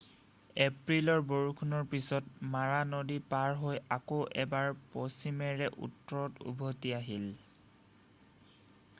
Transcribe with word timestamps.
এপ্ৰিলৰ 0.63 1.19
বৰষুণৰ 1.31 1.83
পিছত 1.89 2.47
মাৰা 2.55 2.79
নদী 2.93 3.17
পাৰ 3.33 3.53
হৈ 3.59 3.81
আকৌ 3.97 4.17
এবাৰ 4.45 4.71
পশ্চিমেৰে 4.95 5.67
উত্তৰত 5.89 6.47
উভতি 6.53 6.95
আহিল 7.01 7.29